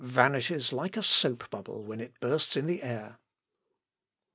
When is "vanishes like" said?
0.03-0.97